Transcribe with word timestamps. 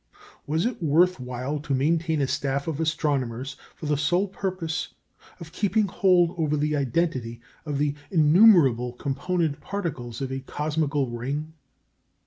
Was 0.47 0.65
it 0.65 0.81
worth 0.81 1.19
while 1.19 1.59
to 1.59 1.75
maintain 1.75 2.21
a 2.21 2.27
staff 2.27 2.67
of 2.67 2.79
astronomers 2.79 3.55
for 3.75 3.85
the 3.85 3.97
sole 3.99 4.27
purpose 4.27 4.95
of 5.39 5.51
keeping 5.51 5.85
hold 5.87 6.33
over 6.39 6.57
the 6.57 6.75
identity 6.75 7.39
of 7.67 7.77
the 7.77 7.93
innumerable 8.09 8.93
component 8.93 9.59
particles 9.59 10.19
of 10.19 10.31
a 10.31 10.39
cosmical 10.39 11.11
ring? 11.11 11.53